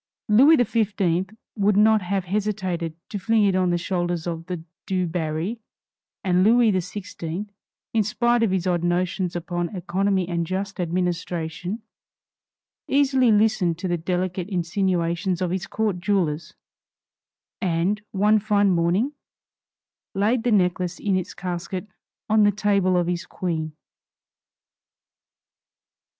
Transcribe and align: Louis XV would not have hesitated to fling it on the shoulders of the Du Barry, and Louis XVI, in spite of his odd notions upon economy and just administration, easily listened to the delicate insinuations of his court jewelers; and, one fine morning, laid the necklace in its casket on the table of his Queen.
Louis 0.27 0.55
XV 0.57 1.27
would 1.55 1.77
not 1.77 2.01
have 2.01 2.25
hesitated 2.25 2.95
to 3.09 3.19
fling 3.19 3.45
it 3.45 3.55
on 3.55 3.69
the 3.69 3.77
shoulders 3.77 4.25
of 4.25 4.47
the 4.47 4.63
Du 4.87 5.05
Barry, 5.05 5.59
and 6.23 6.43
Louis 6.43 6.71
XVI, 6.71 7.47
in 7.93 8.01
spite 8.01 8.41
of 8.41 8.49
his 8.49 8.65
odd 8.65 8.83
notions 8.83 9.35
upon 9.35 9.75
economy 9.75 10.27
and 10.27 10.47
just 10.47 10.79
administration, 10.79 11.83
easily 12.87 13.31
listened 13.31 13.77
to 13.77 13.87
the 13.87 13.95
delicate 13.95 14.49
insinuations 14.49 15.39
of 15.39 15.51
his 15.51 15.67
court 15.67 15.99
jewelers; 15.99 16.55
and, 17.61 18.01
one 18.09 18.39
fine 18.39 18.71
morning, 18.71 19.13
laid 20.15 20.41
the 20.41 20.51
necklace 20.51 20.99
in 20.99 21.15
its 21.15 21.35
casket 21.35 21.85
on 22.27 22.41
the 22.41 22.51
table 22.51 22.97
of 22.97 23.05
his 23.05 23.27
Queen. 23.27 23.73